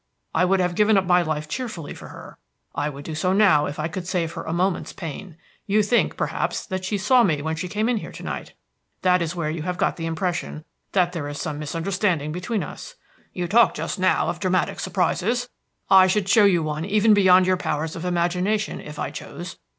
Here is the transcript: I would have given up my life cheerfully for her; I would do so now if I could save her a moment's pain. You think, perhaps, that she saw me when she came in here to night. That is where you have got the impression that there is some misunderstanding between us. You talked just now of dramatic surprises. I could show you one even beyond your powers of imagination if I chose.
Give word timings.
I 0.33 0.45
would 0.45 0.59
have 0.59 0.73
given 0.73 0.97
up 0.97 1.05
my 1.05 1.21
life 1.21 1.47
cheerfully 1.47 1.93
for 1.93 2.07
her; 2.07 2.39
I 2.73 2.89
would 2.89 3.03
do 3.05 3.13
so 3.13 3.33
now 3.33 3.67
if 3.67 3.77
I 3.77 3.87
could 3.87 4.07
save 4.07 4.31
her 4.33 4.41
a 4.41 4.51
moment's 4.51 4.93
pain. 4.93 5.37
You 5.67 5.83
think, 5.83 6.17
perhaps, 6.17 6.65
that 6.65 6.83
she 6.83 6.97
saw 6.97 7.21
me 7.21 7.43
when 7.43 7.55
she 7.55 7.67
came 7.69 7.87
in 7.87 7.97
here 7.97 8.11
to 8.13 8.23
night. 8.23 8.53
That 9.03 9.21
is 9.21 9.35
where 9.35 9.51
you 9.51 9.61
have 9.61 9.77
got 9.77 9.97
the 9.97 10.07
impression 10.07 10.65
that 10.93 11.11
there 11.11 11.27
is 11.27 11.39
some 11.39 11.59
misunderstanding 11.59 12.31
between 12.31 12.63
us. 12.63 12.95
You 13.31 13.47
talked 13.47 13.77
just 13.77 13.99
now 13.99 14.27
of 14.27 14.39
dramatic 14.39 14.79
surprises. 14.79 15.49
I 15.87 16.07
could 16.07 16.27
show 16.27 16.45
you 16.45 16.63
one 16.63 16.83
even 16.83 17.13
beyond 17.13 17.45
your 17.45 17.57
powers 17.57 17.95
of 17.95 18.03
imagination 18.03 18.79
if 18.81 18.97
I 18.97 19.11
chose. 19.11 19.57